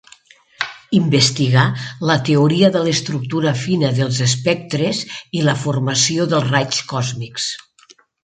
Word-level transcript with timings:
Investigà 0.99 1.65
la 2.11 2.15
teoria 2.29 2.71
de 2.77 2.81
l'estructura 2.87 3.53
fina 3.65 3.93
dels 3.99 4.21
espectres 4.29 5.03
i 5.41 5.45
la 5.49 5.57
formació 5.67 6.29
dels 6.35 6.49
raigs 6.55 6.81
còsmics. 6.95 7.47